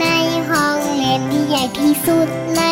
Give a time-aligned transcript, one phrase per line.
[0.00, 0.04] ใน
[0.48, 2.71] ห้องเล่นที่ใหญ่ที่สุดใน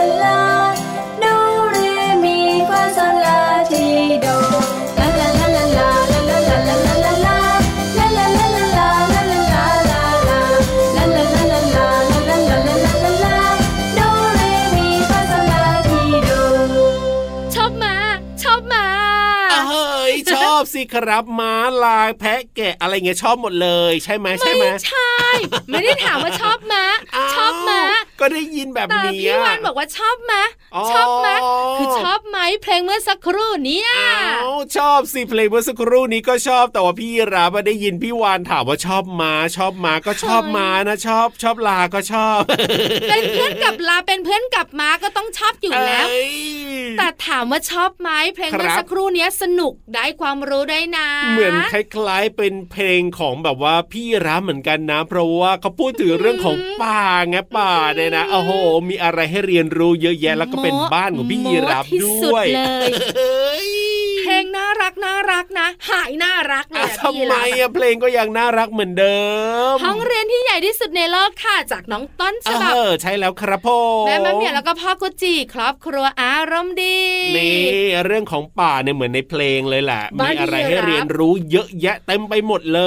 [20.93, 21.53] ครับ ม้า
[21.83, 25.11] ลายแพะแกะอะไรเงี้ยชอบหมดเลย ใช่ไหมใช่ไหมใช่
[25.69, 26.83] ไม่ได้ถามว่าชอบม้า
[28.21, 30.41] ก็ได้ยินแบบแต่นี้พี่วานบอกว่าชอบมา
[30.75, 31.33] อ๋อชอบมา
[31.77, 34.17] คือชอบไหมเพลงเมื่อสักครู่เนี้ยอ้า
[34.49, 42.39] วชอบสิเพลงเมื่อสักครู่นี้ก็ชอบแต่ว่าพี่รับอะได้ยินพี่วานถามว่าชอบม้าชอบม้าก็ชอบม้านะชอบชอบลาก็ชอบ
[43.09, 46.35] เป็นเพื่อนกับลาเป็นเพื่อนกับม้าก็ต้องชอบอยู่แล้วเอ้ย
[46.97, 58.51] แต่ถามว่าชอบไหมเพลงเมื่อครับสักครู่เนี้ยสนุกได้ความรู้ได้นะ เหมือนคล้ายๆเป็นเพลงของแบบว่าพี่รับเหมือนกันนะ เพราะว่าเขาพูดถึงเรื่องของป่าไงป่าเนี่ยนะโอ้โห
[58.89, 64.00] มีอะไรให้เรียนรู้เยอะแยะแล้วก็เป็นบ้านของพี่โม้รับที่ด้สุดวยเลยเฮ้ยเพล
[64.39, 69.19] งงน่ารักน่ารักนะ หายน่ารักเลยอะอะทำพี่ไมรับอะเพลงก็ยังน่ารักเหมือนเดิ
[69.73, 73.69] มห้องเรียนที่ใหญ่ที่สุดในโลกค่ะจากน้องต้นฉบับเออใช่แล้วครับผ
[74.03, 76.99] มแม่มะเหมียวแล้วก็พ่อกุจิครอบครัวอารมณ์ดี
[77.37, 77.61] นี่
[78.05, 82.81] เรื่องของป่าเนี่ยเหมือนในเพลงเลยแหละบ้ามีนอะไรพี่ให้รับเรียนรู้เยอะแยะเต็มไปหมดเล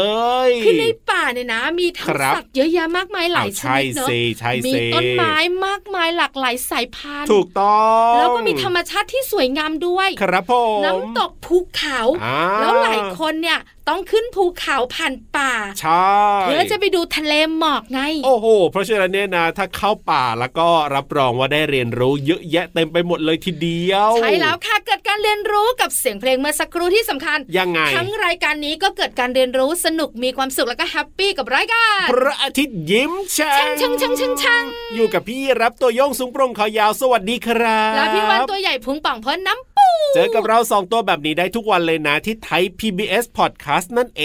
[0.47, 5.35] ยคือในป่าเนี่ยนะ มีทั้คงรับสัตว์เยอะแยะมากมายหลายชใช่นิดเนอะสิใช่มีสิต้นไม้
[5.67, 7.83] มากมายหลากหลายสายพันธุ์ถูกต้อ
[8.13, 13.59] ง แล้วก็มีธรรมชาติที่สวยงามด้วย ครับผมน้ำตกภูเขาอ่าแล้วหลายคนเนี่ย
[13.89, 16.09] ต้องขึ้นภูเขาผ่านป่าใช่
[16.43, 34.65] เพื่อจะไปดูทะเลหมอกไง โอ้โห เพราะฉะนั้นเนี่ยนะถ้าเข้าป่าแล้วก็รับรองว่าได้เรียนรู้เยอะแยะเต็มไปหมดเลยทีเดียว ใช่แล้วค่ะเกิดการเรียนรู้กับเสียงเพลงเมื่อสักครู่ที่สำคัญยังไงทั้งรายการนี้ก็เกิดการเรียนรู้สนุกมีความสุขแล้วก็แฮปปี้กับรายการพระอาทิตย์ยิ้มแฉ่ช่างช่างช่างช่างช่าง
[34.95, 39.74] อยู่กับพี่รับตัวโยงสูงโปร่งคอยาวสวัสดีครับแล้วพี่วันตัวใหญ่พุงป่องเพิ่นน้ำปู
[40.15, 44.25] เจอกับเราสองตัวแบบนี้ได้ทุกวันเลยนะที่ไทย PBS Podcast นั่นเอ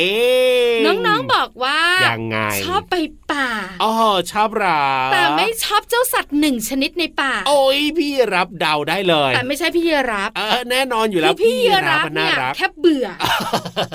[0.75, 2.95] ง น้องๆบอกว่ายังไง ชอบไป
[3.31, 3.49] ป่า
[3.83, 3.91] อ๋อ
[4.31, 4.81] ชอบรา
[5.13, 13.07] แต่ไม่ชอบเจ้าสัตว์หนึ่งชนิดในป่า โอ้ยพี่รับเดาได้เลย แต่ไม่ใช่พี่ยีรับเออแน่นอนอยู่แล้วพี่ยีรับมันน่าเนี่ยรักแค่เบื่อ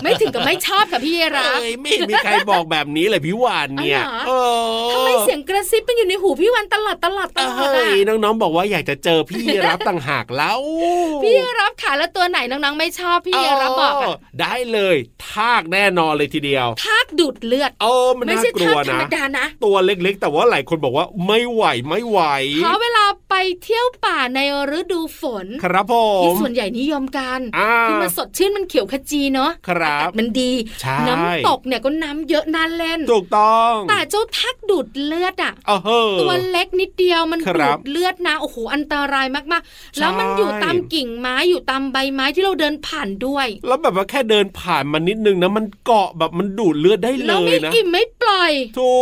[0.02, 4.30] ไม่ถึงกับไม่ชอบกับพี่ยีรับเอ้ยไม่เห็นมีใครบอกแบบนี้เลยพี่วานเนี่ยอ๋อเหรอเอ
[4.88, 10.60] อทำไมเสียงกระซิบเป็นอยู่ในหูพี่วันตลอดตลอดตลอดเฮ้อะยน้องๆบอกว่าอยากจะเจอพี่รับต่างหากแล้ว
[11.22, 14.96] พี่ยีรับขาแล้วตัวไหนน้องๆไม่ชอบพี่ยีรับบอกอะได้เลย
[15.30, 22.20] ทากแน่นอนเลยทีเดียวทากดูดเลือดโอ้มันไม่น่าใช่กลัทากวธรรนะมดานะ ตัวเล็กๆ แต่ว่าหลายคนบอกว่าไม่ไหวไม่ไหว
[22.62, 24.38] เพราะเวลาไปเที่ยวป่าใน
[24.78, 48.96] ฤดูฝน ครับผที่มส่วนใหญ่นิยมกันอ่าที่มันสดชื่นมันเขียวขจีเนาะครับอากาศมันดีใช่น้ำตกเนี่ยก็น้ำเยอะน่าเล่นถูกต้องแต่เจ้าทักดูดเลือดอะเออเฮ้อตัวเล็กนิดเดียวมันคดูรับดเลือดนะโอ้โหอันตรายมากๆใช่แล้วมันอยู่ตามกิ่งไม้อยู่ตามใบไม้ที่เราเดินผ่านด้วย แล้วแบบว่าแค่เดินผ่านมานิดนึงนะมันเกาะแบบมันดูดเลือดได้เลแล้วยไม่นะอิ่มไม่ปล่อยถู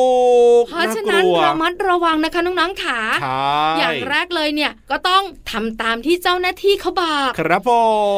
[0.61, 3.43] กเพราะฉะนั้นกลัวระมัดระวังนะคะน้องๆขาใช่
[3.79, 7.71] อย่างแรกเลยเนี่ยก็ต้องทำตามที่เจ้าหน้าที่เขาบอกครับผ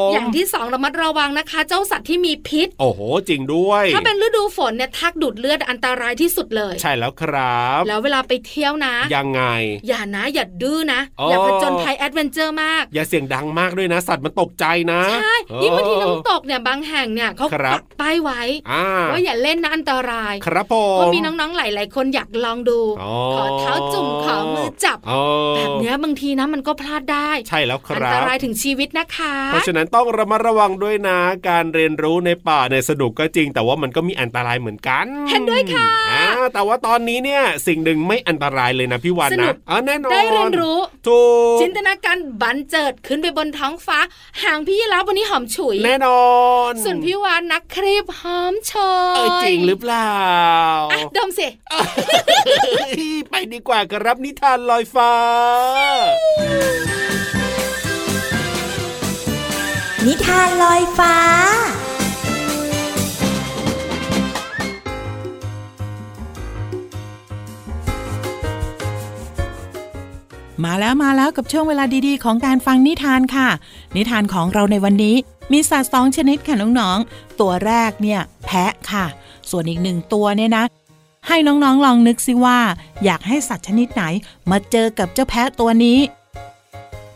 [0.07, 2.99] มอย่างที่สองระมัดระวังนะคะ เจ้าสัตว์ที่มีพิษ โอ้โห
[3.29, 9.41] จริงด้วย ถ้าเป็นฤดูฝนเนี่ยทักดูดเลือดอันตรายที่สุดเลย ใช่แล้วครับ แล้วเวลาไปเที่ยวนะ ยังไง
[9.87, 18.41] อย่านะอย่าดื้อนะอ๋อออย่าผจญภัยแอดเวนเจอร์มาก อย่าเสียงดังมากด้วยนะสัตว์มันตกใจนะใช่เออยิ่งบางทีน้ำตกเนี่ยบางแห่งเนี่ยเขาครับปักป้ายไว้
[18.71, 25.21] อ่าว่าอย่าเล่นนะอันตราย ครับผมก็มีน้องๆหลายๆคนอยากลองดูอ๋อขอเท้าจุ่มขอมือจับอ๋อ
[25.55, 31.17] แบบเนี้ยบางทีนะมันก็พลาดได้ ใช่แล้วคอัรัตบรายถึงชีวิตนะคะ เพราะฉะนั้นต้องระมัดระวังด้วยนะ
[31.49, 41.21] การเรียนรู้ในป่าในยสนุกก็จริง แต่ว่ามันก็มีอันตรายเหมือนกันเห็นด้วยค่ะอ่าแต่ว่าตอนนี้เนี่ยสิ่งหนึ่งไม่อันตรายเลยนะพี่วันสนุนะกอ๋อแน่นอนได้เรียนรู้ถู
[41.55, 43.97] กจินตนาการบันเจิดขึ้นไปบนท้องฟ้า
[44.43, 46.25] ห่างพี่รับวันนี้หอมฉุย แน่นอ
[46.69, 48.73] น ส่วนพี่วานนักครีบหอมโช
[49.13, 50.15] ยเออจริงหรือเปล่า
[50.91, 51.47] อะดมสิ
[53.29, 55.11] ไปดีกว่าครับนิทานลอยฟ้า
[60.05, 61.15] นิทานลอยฟ้า
[70.65, 73.49] มาแล้วมาแล้วกับช่วงเวลาดีๆ ของการฟังนิทานค่ะ
[73.97, 75.15] นิทานของเราในวันนี้
[75.51, 79.05] มีสัตว์สองชนิดค่ะน้องๆ ตัวแรกเนี่ยแพะค่ะ
[79.49, 80.65] ส่วนอีกหนึ่งตัวเนี่ยนะ
[81.27, 82.59] ให้น้องๆลองนึกสิว่า
[83.03, 84.03] อยากให้สัตว์ชนิดไหน
[84.51, 85.99] มาเจอกับเจ้าแพะตัวนี้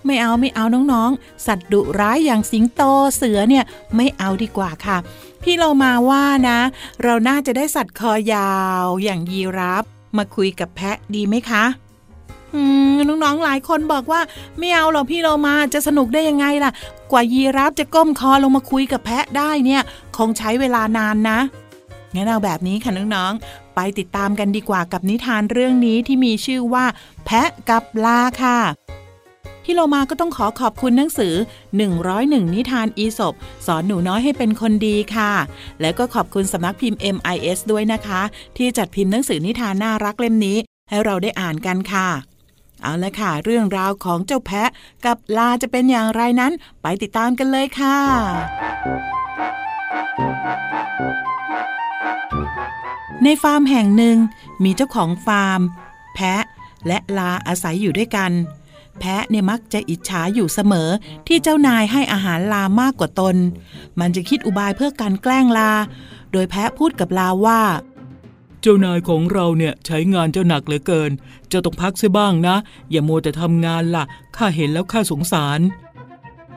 [0.05, 2.81] ไม่เอาไม่เอาน้องๆ สัตว์ดุร้ายอย่างสิงโต
[3.15, 3.63] เสือเนี่ย
[3.95, 4.97] ไม่เอาดีกว่าค่ะ
[5.43, 6.59] พี่เรามาว่านะ
[7.03, 9.83] เราน่าจะได้สัตว์คอยาวอย่างยีราฟ
[10.17, 11.63] มาคุยกับแพะดีไหมคะ
[13.07, 14.21] น้องๆหลายคนบอกว่า
[14.57, 16.71] ไม่เอาหรอกพี่เรามาจะสนุกได้ยังไงล่ะ
[17.11, 19.81] กว่ายีราฟจะก้มคอลงมาคุยกับแพะได้เนี่ย
[20.17, 21.39] คงใช้เวลานานนะ
[22.15, 26.85] งั้นเอาแบบนี้ค่ะน้องๆไปติดตามกันดีกว่ากับนิทานเรื่องนี้ที่มีชื่อว่า
[27.25, 28.59] แพะกับลาค่ะ
[29.63, 31.33] พี่เรมาก็ต้องขอขอบคุณหนังสือ
[31.95, 33.33] 101 นิทานอีสบ
[33.65, 35.31] สอนหนูน้อยให้เป็นคนดีค่ะ
[35.81, 38.21] และก็ขอบคุณสำนักพิมพ์ MIS ด้วยนะคะ
[38.57, 40.57] ที่จัดพิมพ์หนังสือนิทานน่ารักเล่มนี้
[40.89, 42.07] ให้เราได้อ่านกันค่ะ
[42.81, 44.69] เอาละค่ะ เรื่องราวของเจ้าแพะ
[45.05, 47.97] กับลาจะเป็นอย่างไรนั้น ไปติดตามกันเลยค่ะ
[53.23, 54.17] ในฟาร์มแห่งหนึ่ง
[54.63, 55.61] มีเจ้าของฟาร์ม
[56.15, 56.43] แพะ
[56.87, 58.31] และลาอาศัยอยู่ด้วยกัน
[58.99, 60.89] แพะเนี่ยมักจะอิจฉาอยู่เสมอ
[61.27, 63.35] ที่เจ้านายให้อาหารลามากกว่าตน
[63.99, 65.71] มันจะคิดอุบายเพื่อการแกล้งลา
[66.31, 67.61] โดยแพะพูดกับลาว่า
[68.61, 71.11] เจ้านายของเราเนี่ยใช้งานเจ้าหนักเหลือเกิน
[71.49, 72.55] เจ้าต้องพักเสียบ้างนะ
[72.91, 74.03] อย่ามัวแต่ทำงานล่ะ
[74.35, 75.59] ข้าเห็นแล้วข้าสงสาร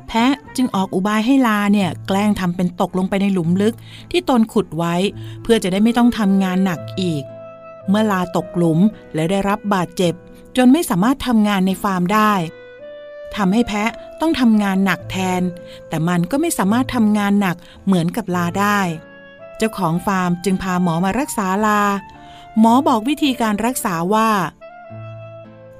[0.08, 3.74] แพแพะจึงออกอุบายให้ลาเนี่ย แกล้งทำเป็นตกลงไปในหลุมลึก
[4.10, 4.94] ที่ตนขุดไว้
[5.42, 7.24] เพื่อจะได้ไม่ต้องทำงานหนักอีก
[7.88, 8.78] เมื่อลาตกหลุม
[9.14, 10.14] และได้รับบาดเจ็บ
[10.56, 12.32] จนไม่สามารถทำงานในฟาร์มได้
[13.36, 13.90] ทำให้แพะ
[14.20, 15.42] ต้องทำงานหนักแทน
[15.88, 17.56] แต่มันก็ไม่สามารถทำงานหนัก
[17.86, 18.80] เหมือนกับลาได้
[19.58, 21.82] เจ้าของฟาร์มจึงพาหมอมารักษาลา
[22.60, 24.30] หมอบอกวิธีการรักษาว่า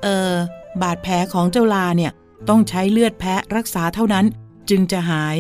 [0.03, 0.33] เออ
[0.81, 2.13] บาดแผลของเจ้าลาเนี่ย
[2.49, 4.25] ต้องใช้เลือดแพะรักษาเท่านั้น
[4.71, 5.37] จึงจะหาย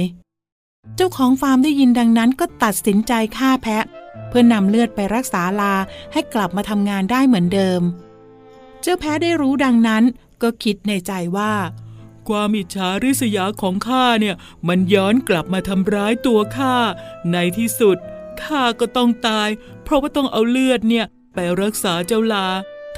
[0.96, 3.84] เจ้าของฟาร์มได้ยินดังนั้นก็ตัดสินใจฆ่าแพะ
[4.28, 5.74] เพื่อนำเลือดไปรักษาลา
[6.12, 7.80] ให้กลับมาทำงานได้เหมือนเดิม
[8.80, 10.02] เจ้าแพะได้รู้ดังนั้น
[10.42, 11.52] ก็คิดในใจว่า
[12.28, 14.36] ความอิจฉาริษยาของข้าเนี่ย
[14.68, 16.74] มันย้อนกลับมาทำร้ายตัวข้า
[17.32, 17.98] ในที่สุด
[18.44, 19.48] ข้าก็ต้องตาย
[19.84, 22.46] เพราะว่าต้องเอาเลือดเนี่ย ไปรักษาเจ้าลา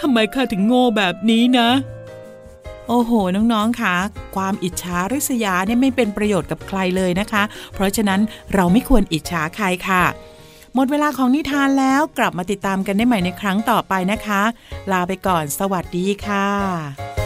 [0.01, 1.69] ทำไมข้าถึงโง่แบบนี้นะ
[2.89, 3.13] โอ้โห
[3.53, 3.97] น้องๆคะ
[4.37, 7.43] ความอิจฉาริษยาเนี่ยไม่เป็นประโยชน์กับใครเลยนะคะ
[7.75, 8.21] เพราะฉะนั้น
[8.55, 10.05] เราไม่ควรอิจฉาใครค่ะ
[10.75, 14.43] หมดเวลาของนิทานแล้วกลับมาติดตามกันได้ใหม่ในครั้งต่อไปนะคะ
[14.93, 17.24] ลาไปก่อนสวัสดีค่ะ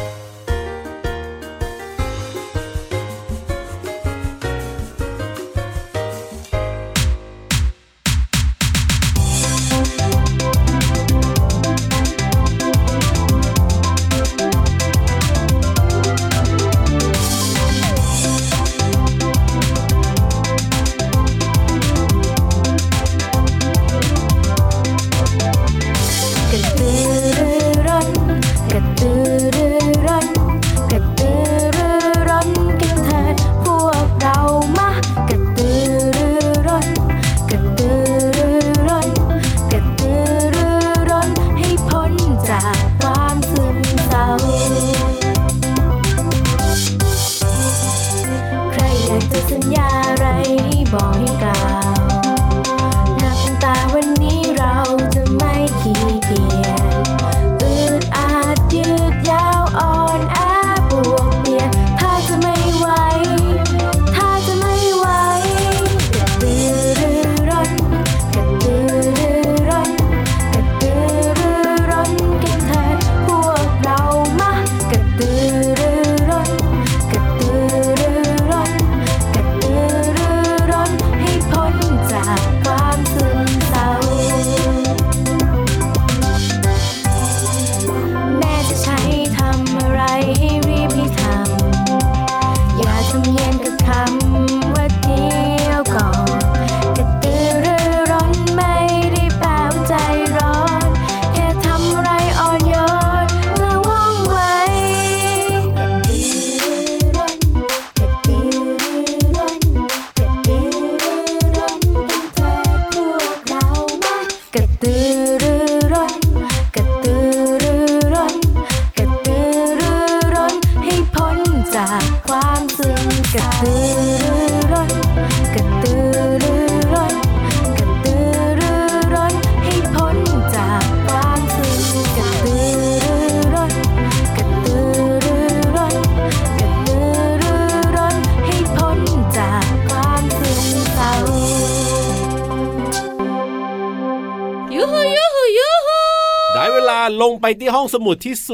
[147.20, 148.50] ลาลงไปที่ห้องสมุดที่ส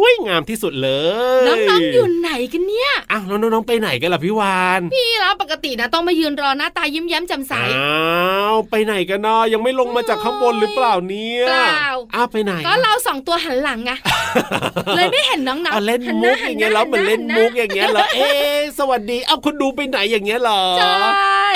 [0.00, 0.90] วยงามที่สุดเล
[1.44, 13.90] ยน้องๆอยู่ไหนกันเนี่ยอ้าวแล้วน้องๆไปไหนกันล่ะพี่วานพี่รับปกตินะต้องมายืนรอหน้าตายิ้มแย้มแจ่มใสอ้าวไปไหนกันเนาะยังไม่ลงมาจากข้างบนหรือเปล่าเนี่ยเปล่าอ้าวไปไหนก็เราสองตัวหันหลังไง
[14.96, 20.98] เลยไม่เห็นน้องเอาๆเล่นหัมุกหอย่างเงี้ยแล้วเหมือนเล่นมุกอย่างเงี้ยเหรอเอ๊ะสวัสดีเอ้าคุณดูไปไหนอย่างเงี้ยเหรอใช่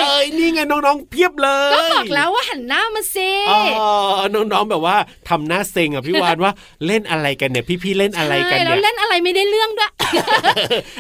[0.00, 3.16] เอ้ยนี่ไงน้องๆเพียบเลยก็บอกแล้วว่าหันหน้ามาเซ
[3.50, 4.96] อ๋อน้องๆแบบว่า
[5.28, 6.52] ทำหน้าเซ็งอะพี่วานว่า
[6.86, 9.90] เล่นอะไรกันเนี่ยพี่ๆเล่นอะไรกันใช่เนี่แล้วยเล่นอะไรไม่ได้เรื่องด้วย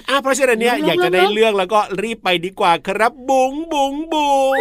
[0.08, 4.58] อะเพราะฉะนั้นเนี่ยลงๆอยากจะได้เรื่องแล้วก็รีบไปดีกว่าครับบุ๋งบุ๋งบุ๋ง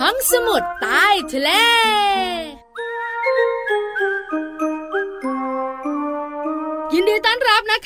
[0.00, 1.50] ห้องสมุดใต้ทะเล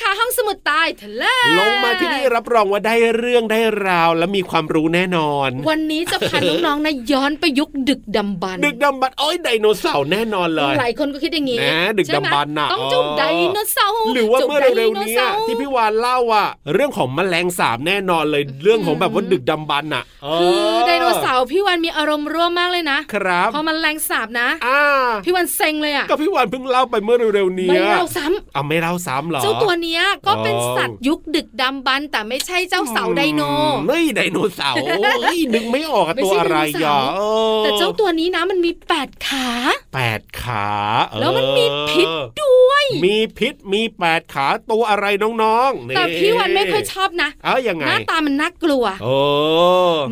[0.01, 1.23] นรับนะคะ ห้องสมุดใต้ทะเล
[1.59, 13.23] ลงมาที่นี่รับรองว่าได้เรื่องได้ราวและมีความรู้แน่นอน วันนี้จะพาน้องๆนะย้อนไปยุคดึกดำบรรพ์ดึกดำบรรพ์โอ้ยไดโนเสาร์แน่นอนเลยหลายคนก็คิดอย่างนี้นะดึกใช่ไหมดำบรรพ์น่ะต้องเจ้าอ๋อได
[13.53, 24.81] โนเสาร์หรือว่าเมื่อจ้เร็วๆไดโเนี้สาที่พี่วานเล่าอะเรื่องของแมลงสาบแน่นอนเลยเรื่องของแบบว่าดึกดำบรรพ์น่ะเคือไดโนเสาร์พี่วันมีอารมณ์ร่วมมากเลยนะครับพอมันแรงสาบนะอ่า
[25.25, 33.41] พี่วันเซ็งเลยอะก็พี่วานเพิ่งเล่าไปเมื่อเร็วๆนี้ไม่เล่าซ้ำเอาไม่เล่าซ้ำเหรอเจ้าตัวเนี้ยก็เป็นอ๋อสัตว์ยุคดึกดำบรรพ์แต่ไม่ใช่เจ้าเสาไดโน
[33.87, 34.77] เฮ้ยไดโนเสาร์
[35.23, 37.21] เฮ้ยนึกไม่ออกอะไม่ตัวใช่อะไรไดโนเสาร์อะเอ
[37.59, 39.47] อแต่เจ้าตัวนี้นะมันมีแปดขา
[39.93, 40.67] แปดขา
[41.07, 42.07] เออแล้วมันมีพิษ
[42.41, 45.05] ด้วย มีพิษมีแปดขาตัวอะไร
[45.43, 49.15] น้องๆแต่พี่วันไม่ค่อยชอบนะเอ้ายังไงหน้าตามันน่ากลัวโอ้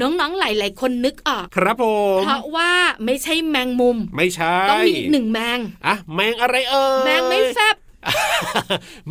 [0.02, 1.86] น้องๆหลายๆคนนึกออก ครับผ
[2.20, 2.72] มเพราะว่า
[3.06, 7.76] ไม่ใช่แมงมุม ไม่ใช่ต้องมีอีกหนึ่งแมงอะแมงอะไรเอ่ยแมงไม่แฟบ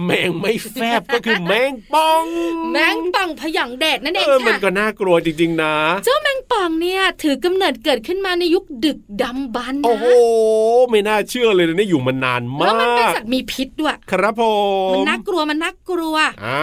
[0.04, 2.26] แมงไม่แฟบก็คือแมงป่อง
[2.72, 14.42] แมงป่องพยองแดดนั่นเองเออมันค่ะก็น่ากลัวจริงๆนะ เจ้าแมงป่องเนี่ยถือกำเนิดเกิดขึ้นมาในยุคดึกดำบรรพ์โอ้โหนะไม่น่าเชื่อเลยนะนี่อยู่มานานมาแล้วมันเป็นกสัตว์มีพิษด้วย ครับผ
[14.88, 16.62] มมันน่ากลัวมันน่ากลัวอ่า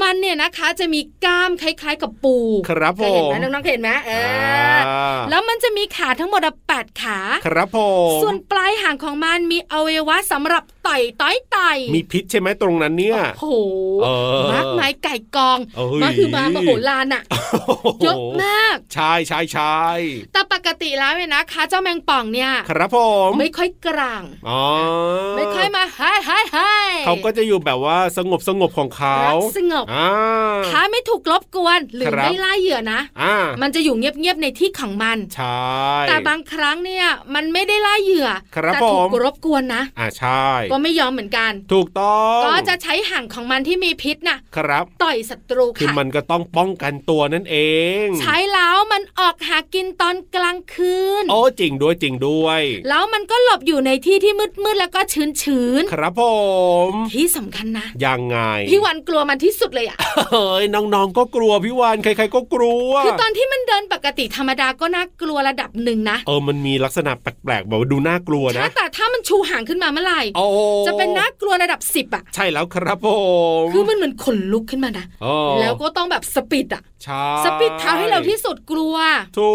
[0.00, 2.36] มันเนี่ยนะคะจะมีกล้ามคล้าย ๆ กับปู
[2.68, 7.78] ครับเคยเห็นไหมผมน้องๆเคยเห็นไหมเอออ่าอแล้วมันจะมีขาทั้งหมดอะแปดขา ครับผ
[8.16, 13.54] มส่วนปลายหางของมันมีอวัยวะสำหรับต่อยต้อยไต่มีพิษใช่ไหมตรงนั้นเนี่ยโอ้โห
[14.02, 14.08] เอ
[14.40, 17.22] อมากมายไก่กองเอ้ยมาคือมามโหฬารน่ะ
[18.02, 19.80] เยอะมาก ใช่ใช่ใช่
[20.32, 22.98] แต่ป กติแล้วเนี่ยนะคะเจ้าแมงป่องเนี่ยครับผ
[23.28, 24.62] มไม่ค่อยกลางอ๋อ
[25.36, 26.58] ไม่ค่อยมาไฮไฮไฮ
[27.06, 30.08] เขาก็จะอยู่แบบว่าสงบสงบของเขารักสงบอ่า
[30.70, 35.64] ถ้าไม่ถูกรบกวนหรือครับไม่ล่าเหยื่อนะอ่ามันจะอยู่เงียบๆในที่ของมันใช่
[36.08, 47.56] แต่บางครั้งเนี่ยมันไม่ได้ล่าเหยื่อครับแต่ถูผกมรบกวนนะอ่าใช่ก็ไม่ยอมเหมือนกัน ถูกต้องก็จะใช้ห่างของมันที่มีพิษน่ะครับต่อยศัตรูคือค่ะมันก็ต้องป้องกันตัวนั่นเอ
[48.04, 54.32] ง ใช้แล้วมันออกหากินตอนกลางคืนโอ้จริงด้วยจริงด้วย แล้วมันก็หลบอยู่ในที่ที่
[54.64, 56.22] มืดๆแล้วก็ชื้นครับผ
[56.88, 58.38] มๆที่สำคัญนะ ยังไง
[58.70, 59.98] พี่วันกลัวมันที่สุดเลยอะ
[60.32, 70.44] เฮ้ยน้องๆก็กลัวพี่วานใครๆก็กลัว คือตอนที่มันเดินปกติธรรมดาก็น่ากลัวระดับหนึ่งนะ เออมันมีลักษณะแปลกๆแบบว่าดูน่ากลัวนะถ้าแต่ถ้า มันชูหางขึ้นมาเมื่อไหร่โอ้
[70.86, 73.08] จะเป็นน่ากลัวระดับสิบอะใช่แล้วครับผ
[73.60, 78.96] มคือมันเหมือนขนลุกขึ้นมานะโอ้แล้วก็ต้องแบบสปีดอะใช่สปีดเท้าให้เร็วที่สุดกลัว
[79.38, 79.52] ถู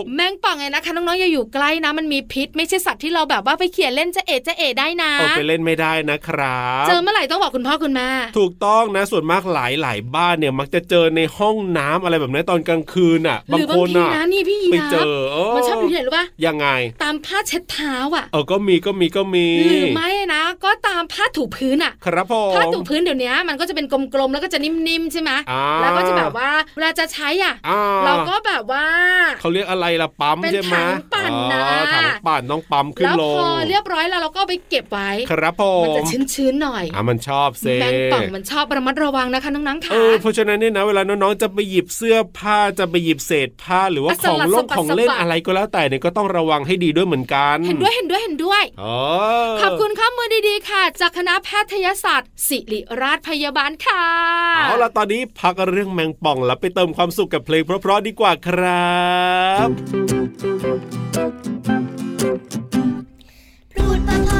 [0.00, 16.66] ก แมงป่องไงนะคะน้องๆอย่าอยู่ใกล้นะ มันมีพิษ ไม่ใช่สัตว์ที่เราแบบว่าไปเขี่ยเล่นจะเอะจะเอะได้นะเอาไปเล่นไม่ได้นะครับเจอเมื่อไหร่ต้องบอกคุณพ่อคุณแม่ถูกต้องนะส่วนมากหลายหลายๆบ้านเนี่ยมักจะเจอในห้องน้ำอะไรแบบนี้ตอนกลางคืนอะหบางรือบาคงนทีอะนะนี่พี่ยีไปราเจฟอเออมันชอบอยู่ที่ไหนรู้ปะยังไง
[17.02, 28.86] ตามผ้าเช็ดเท้าอะเออก็มีก็มีก็มีหรือไม่นะ ก็ตามผ้าถูพื้นอะ ครับผมผ้าถูพื้นเดี๋ยวนี้มันก็จะเป็นกลมๆแล้วก็จะนิ่มๆใช่ไหมอ่าแล้วก็จะแบบว่าเวลาจะใช้อะอ่เราก็แบบว่า
[29.40, 36.02] เขาเรียกอะไรล่ะปั๊มเป็นใช่ไหมถังปั่นนะอ๋อถังปั่นต้องปั๊มขึ้นแล้วลพองเรียบร้อยแล้วเราก็เอาไปเก็บไว้ ครับผมันมจะ
[36.34, 48.79] ชื้นๆหน่อยอะมันชอบเซแมงป่องมันชอบระมัดระวังนะคะน้องๆค่ะเออเพราะฉะนั้นเนี่ยนะเวลาน้องๆจะไปหยิบเสื้อผ้าจะไปหยิบเศษผ้าหรือว่าอะของสลัดลสงะบัดของเล่นสะบัดอะไรก็แล้วแต่เนี่ยก็ต้องระวังให้ดีด้วยเหมือนกัน เห็นด้วยเห็นด้วยเห็นด้วยอ๋อ
[49.62, 54.04] ขอบคุณข้อมูลดีๆค่ะ จากคณะแพทยศาสตร์ ศิริราชพยาบาลค่ะ
[54.56, 59.00] เอาล่ะ ตอนนี้พักเรื่องแมงป่องแล้วไปเติมความสุขกับเพลงเพราะๆดีกว่าครั
[59.66, 59.68] บ
[63.74, 64.30] พูดประพ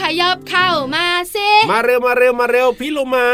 [0.00, 1.37] ขยับเข้ามาสิ
[1.70, 3.28] มาเร็วมาเร็วมาเร็วพี่โลมา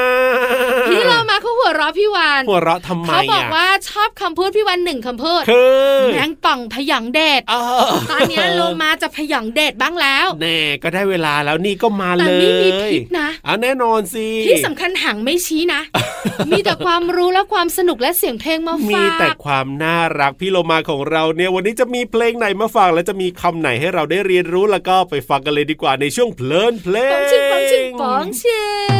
[0.90, 5.62] พี่เรามาเขาหัวเราะพี่วานหัวเราะทำไมเขาบอกอะว่าชอบคำพูดพี่วันหนึ่งคำพูดคื
[5.96, 15.80] อแมงป่องพยังเดดเออตอนเนี้ยโลมาจะพยังเดดบ้างแล้ว แน่ก็ได้เวลาแล้วนี่ก็มาแต่เลยนี่มีพิษนะอะแน่นอนสิที่สำคัญหางไม่ชี้นะ
[16.50, 28.92] มีแต่ความรู้และความสนุกและเสียงเพลงมาฝากมีแต่ความน่ารักพี่โลมาของเราเนี่ยวันนี้จะมีเพลงไหนมาฝากและจะมีคำไหนให้เราได้เรียนรู้แล้วก็ไปฟังกันเลยดีกว่าในช่วงเพลินเพลงปองชิงปองชิงปองชิง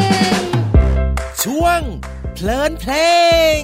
[1.42, 1.80] ช่วง
[2.34, 2.92] เพลินเพล
[3.58, 3.60] ง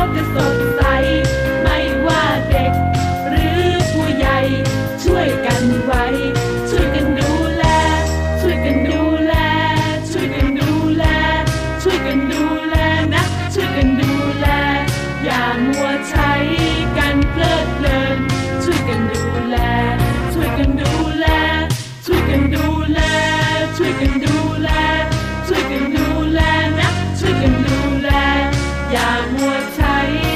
[0.00, 0.18] วย
[0.66, 30.29] โใช้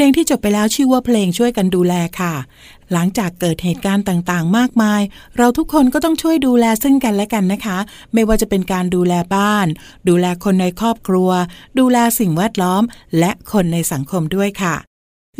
[0.00, 2.34] ลงที่จบไปแล้วชื่อว่าเพลงช่วยกันดูแลค่ะ
[2.92, 5.02] หลังจากเกิดเหตุการณ์ต่างๆ มากมาย
[5.38, 7.78] เราทุกคนก็ต้องช่วยดูแลซึ่งกันและกันนะคะ
[8.14, 9.66] ไม่ว่าจะเป็นการดูแลบ้าน
[10.08, 11.30] ดูแลคนในครอบครัว
[11.78, 12.82] ดูแลสิ่งแวดล้อม
[13.18, 14.74] และคนในสังคมด้วยค่ะ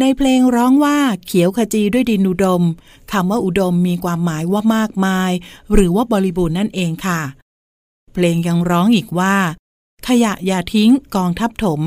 [0.01, 2.63] ในเพลงร้องว่าเขียวขจีด้วยดินอุดม
[3.13, 5.31] คำว่าอุดมมีความหมายว่ามากมาย
[5.75, 7.21] หรือว่าบริบูรณ์นั่นเองค่ะ
[8.13, 9.35] เพลงยังร้องอีกว่า
[10.07, 11.81] ขยะอย่าทิ้งกองทับถม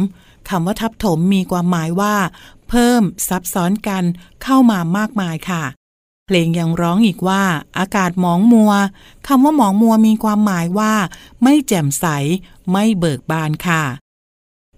[0.50, 2.14] คำว่าทับถมมีความหมายว่า
[2.76, 4.04] เพิ่มซับซ้อนกัน
[4.44, 5.64] เข้ามามากมายค่ะ
[6.28, 7.44] เพลงยังร้องอีกว่า
[7.78, 8.72] อากาศหมองมัว
[9.28, 10.94] คำว่าหมองมัวมีความหมายว่า
[11.44, 12.06] ไม่แจ่มใส
[12.72, 13.84] ไม่เบิกบานค่ะ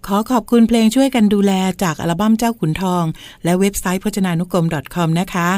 [0.06, 3.04] ขอขอบคุณเพลงช่วยกันดูแลจากอัลบั้มเจ้าขุนทอง
[3.44, 5.48] และเว็บไซต์พจนานุกรม .com นะคะ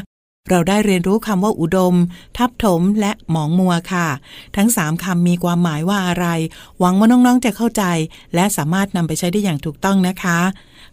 [0.48, 1.94] เราได้เรียนรู้คำว่าอุดม
[2.36, 4.08] ทับถม และหมองมัวค่ะ
[4.56, 6.26] ทั้ง 3คำมีความหมายว่าอะไร
[6.78, 7.84] หวังว่าน้อง ๆ จะเข้าใจ
[8.34, 10.38] และสามารถนำไปใช้ได้อย่างถูกต้องนะคะ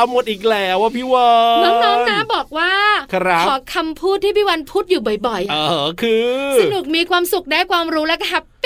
[0.00, 1.30] าหมดอีกแล้วว่าพี่วา
[1.64, 2.72] นน้องๆนะบอกว่า
[3.14, 6.26] ครับขอคำพูดที่พี่วันพูดอยู่บ่อยๆเออะอคือ
[6.60, 8.59] สนุกมีความสุขได้ความรู้และก็ happy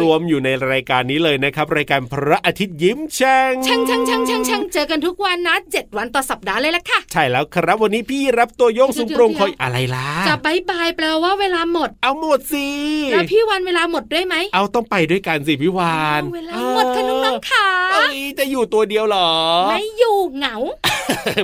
[0.00, 12.68] รวมอยู่ในรายการนี้เลยนะครับ รายการพระอาทิตย์ยิ้มแฉ่งช่างช่างช่างช่างช่างเจอกันทุกวันนะเจ็ดวันต่อสัปดาห์เลยละค่ะ ใช่แล้วครับวันนี้พี่รับตัวโยงสูงโปรงคอยอะไรล่ะจะ bye bye แปลว่าเวลาหมด เอาหมดสิ
[13.12, 19.30] แล้วพี่วันเวลาหมดด้วยไหมเอาต้องไปด้วยกันสิพี่วานเวลาหมดค่ะน้องๆค่ะเอ้ยจะอยู่ตัวเดียวเหรอ
[19.68, 20.56] ไม่อยู่เหงา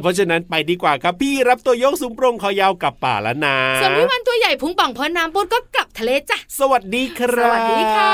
[0.02, 8.13] เพราะฉะนั้นไปดีกว่าครับพี่รับตัวโยงสูงโปรงคอยาวกลับป่าแล้วนะส่วนพี่วันตัวใหญ่พุงป่องพอน้ำปุดก็กลับทะเลจ้ะสวัสดีคสรับวัสดีค่ะ